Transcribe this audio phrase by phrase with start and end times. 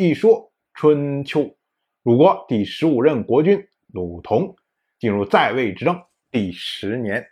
[0.00, 1.56] 一说春秋，
[2.04, 4.54] 鲁国第十五任国君鲁同
[4.96, 6.00] 进入在位执政
[6.30, 7.28] 第十年。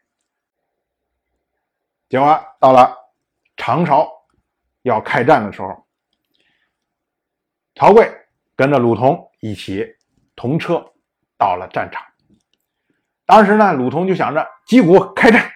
[2.08, 2.92] 结果到了
[3.56, 4.10] 长朝
[4.82, 5.86] 要开战的时候，
[7.76, 8.12] 曹刿
[8.56, 9.86] 跟着鲁同一起
[10.34, 10.92] 同车
[11.38, 12.04] 到了战场。
[13.26, 15.52] 当时呢，鲁同就想着击鼓开战，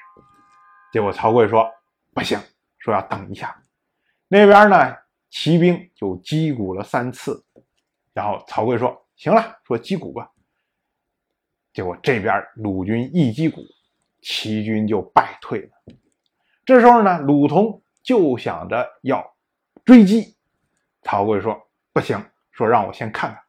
[0.92, 1.68] 结果曹刿说
[2.14, 2.38] 不行，
[2.79, 3.64] 说要等一下。
[4.29, 4.96] 那边呢，
[5.30, 7.44] 骑兵就击鼓了三次，
[8.12, 10.30] 然后曹刿说行了，说击鼓吧。
[11.72, 13.62] 结果这边鲁军一击鼓，
[14.21, 15.94] 齐军就败退了。
[16.64, 19.35] 这时候呢，鲁同就想着要
[19.85, 20.35] 追击，
[21.02, 23.40] 曹刿说不行，说让我先看看。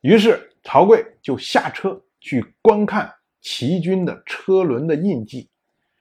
[0.00, 5.48] 于是曹刿就下车去观看齐军的车轮的印记，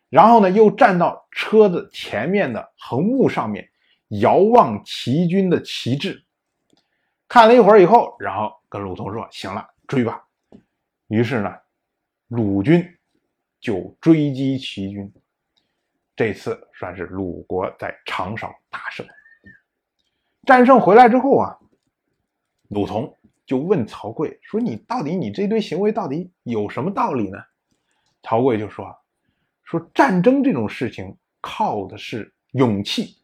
[0.10, 3.68] 然后呢，又站到车子前面的横木上面，
[4.10, 6.24] 遥望齐军的旗帜，
[7.28, 10.24] 看了一会儿以后，然后跟鲁同说：“行了，追吧。”
[11.08, 11.54] 于是呢，
[12.28, 12.98] 鲁军
[13.60, 15.14] 就追击齐军。
[16.16, 19.06] 这次算是鲁国在长勺大胜。
[20.46, 21.58] 战胜回来之后啊，
[22.70, 23.14] 鲁同
[23.46, 27.38] 就问曹刿说：“你到底你这堆行为到底有什么道理呢？”
[28.24, 28.98] 曹刿就说
[29.64, 33.17] ：“说战争这种事情靠的是勇气，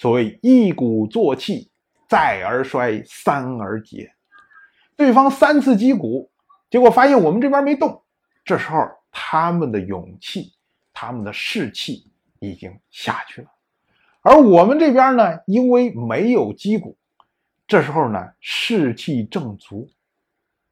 [0.00, 1.70] 所谓一鼓作气，
[2.08, 4.10] 再而衰，三而竭。
[4.96, 6.30] 对方三次击鼓，
[6.70, 8.02] 结果发现我们这边没动，
[8.42, 8.78] 这时候
[9.10, 10.54] 他们的勇气，
[10.94, 12.06] 他们的士气。”
[12.42, 13.48] 已经下去了，
[14.22, 16.96] 而我们这边呢，因为没有击鼓，
[17.68, 19.86] 这时候呢士气正足，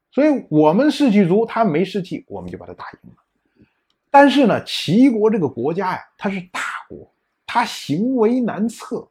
[0.09, 3.65] 所以我们士气足，他没士气，我们就把他打赢了。
[4.09, 7.13] 但是呢，齐国这个国家呀，它是大国，
[7.45, 9.07] 它行为难测。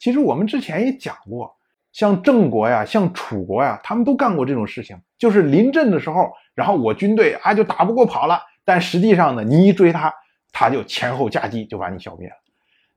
[0.00, 1.54] 其实我们之前也讲过，
[1.92, 10.12] 像郑国呀，像楚国呀，他们都干过这种事情，就是临阵的时候，然后我军队啊就打不过跑了，但实际上呢，你一追他。
[10.52, 12.34] 他就前后夹击，就把你消灭了。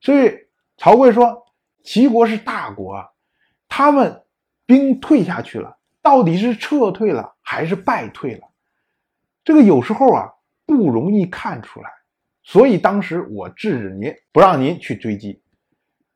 [0.00, 0.34] 所以
[0.76, 1.44] 曹刿说
[1.84, 3.06] ：“齐国是大国啊，
[3.68, 4.24] 他们
[4.66, 8.48] 兵退下去了，到底是撤退了还是败退了？
[9.44, 10.32] 这个有时候啊
[10.66, 11.88] 不容易看出来。
[12.42, 15.40] 所以当时我制止您，不让您去追击。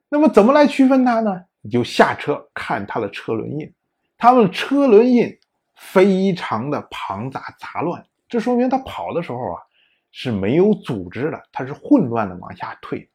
[0.08, 1.44] 那么怎么来区分它呢？
[1.60, 3.72] 你就下车看它的车轮印，
[4.16, 5.38] 它们车轮印
[5.76, 9.62] 非常的庞杂杂乱，这说明它跑的时候啊。”
[10.10, 13.10] 是没有组织的，它是混乱的往下退，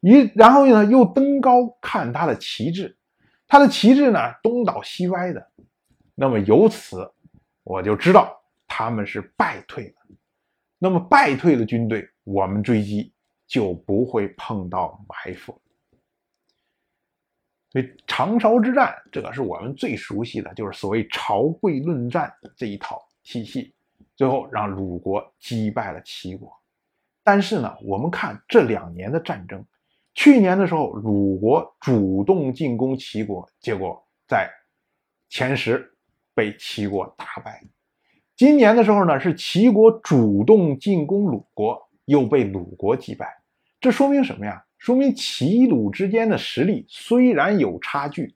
[0.00, 2.94] 一然后呢又登高看它的旗帜，
[3.48, 5.50] 它的旗帜呢东倒西歪的，
[6.14, 7.10] 那么由此
[7.64, 10.16] 我就知道他们是败退了。
[10.78, 13.10] 那么败退的军队，我们追击
[13.46, 15.58] 就不会碰到埋伏。
[17.72, 23.72] 所以长勺之战，这个是我们最熟悉的，就是所谓朝贵论战这一套体系。
[24.14, 26.52] 最后让鲁国击败了齐国，
[27.24, 29.64] 但是呢，我们看这两年的战争，
[30.14, 34.50] 去年的时候鲁国主动进攻齐国，结果在
[35.30, 35.90] 前十
[36.34, 37.66] 被齐国打败；
[38.36, 43.26] 今年的时候呢，是齐国主动进攻鲁国，又被鲁国击败。
[43.80, 44.62] 这说明什么呀？
[44.82, 48.34] 说明齐鲁之间的实力虽然有差距，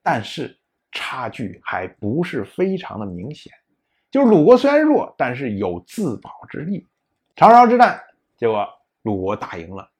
[0.00, 0.56] 但是
[0.92, 3.52] 差距还不是非常的明显。
[4.08, 6.86] 就是鲁国虽然弱，但是有自保之力。
[7.34, 8.00] 长勺之战，
[8.36, 8.64] 结果
[9.02, 9.90] 鲁国打赢了。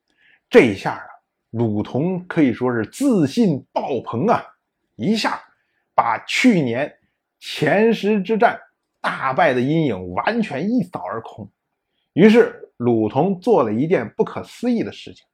[0.49, 1.03] 这一下啊，
[1.51, 4.41] 鲁同可以说是自信爆棚啊，
[4.95, 5.43] 一下
[5.97, 6.97] 把去年
[7.41, 8.57] 前十之战
[9.01, 11.51] 大败的阴影完全一扫而空。
[12.13, 15.27] 于是鲁同做了一件不可思议的事情，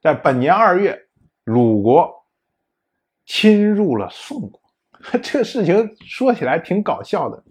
[0.00, 1.08] 在本年二月，
[1.44, 2.24] 鲁国
[3.26, 4.60] 侵入了宋国。
[5.22, 7.42] 这个事情说起来挺搞笑的。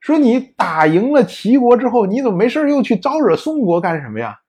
[0.00, 4.40] 说你打赢了齐国之后，你怎么没事又去招惹宋国干什么呀？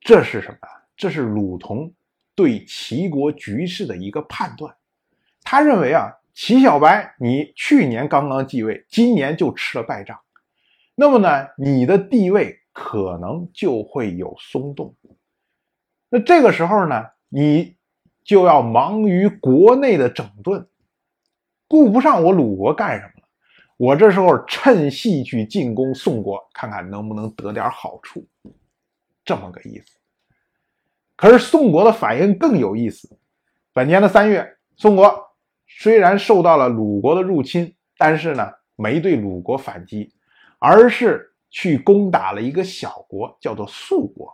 [0.00, 0.56] 这是什么？
[0.96, 1.92] 这是鲁同
[2.34, 4.74] 对齐国局势的一个判断。
[5.42, 10.18] 他认为啊，齐小白，你去年刚刚继位，今年就吃了败仗，
[10.94, 14.94] 那么呢，你的地位可能就会有松动。
[16.14, 17.74] 那这个时候呢，你
[18.22, 20.68] 就要忙于国内的整顿，
[21.66, 23.28] 顾不上我鲁国干什么了。
[23.78, 28.26] 我这时候趁隙去进攻宋国，看看能不能得点好处，
[29.24, 29.96] 这么个意思。
[31.16, 33.08] 可是宋国的反应更有意思。
[33.72, 35.10] 本年的三月，宋国
[35.66, 40.12] 虽然受到了鲁国的入侵，但是呢，没对鲁国反击，
[40.58, 44.30] 而是去攻打了一个小国，叫做肃国。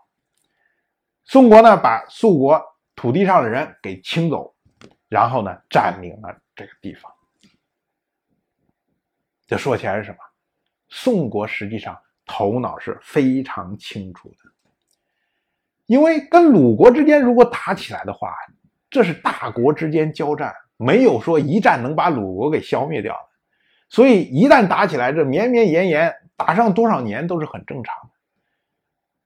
[1.29, 2.59] 宋国呢，把宋国
[2.97, 4.55] 土地上的人给清走，
[5.11, 7.13] 然后呢占领了这个地方。
[9.47, 10.17] 这说起来是什么？
[10.89, 14.37] 宋国实际上头脑是非常清楚的，
[15.85, 18.35] 因为跟鲁国之间如果打起来的话，
[18.89, 23.29] 这是大国之间交战，没有说一战能把鲁国给消灭掉的。
[23.91, 28.11] 所以一旦打起来，这绵绵延延打上多少年都是很正常的。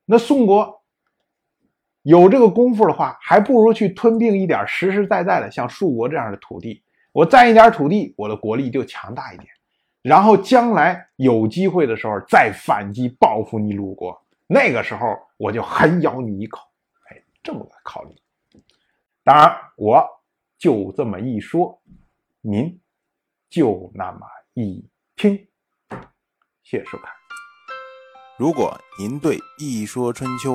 [0.05, 0.82] 那宋国
[2.03, 6.83] 有这个功夫的话，还不如去吞并一点实实在在的像树国这样的土地。
[7.13, 9.49] 我占一点土地，我的国力就强大一点。
[10.03, 16.61] 然后将来有机会的时候再反击报复你鲁国，那个时候我就狠咬你一口。
[17.09, 18.15] 哎，这么个考虑。
[19.23, 20.05] 当然，我
[20.59, 21.81] 就这么一说，
[22.41, 22.81] 您
[23.49, 24.85] 就那么一
[25.15, 25.37] 听。
[26.65, 27.13] 谢谢收看。
[28.39, 30.55] 如果您对《一说春秋》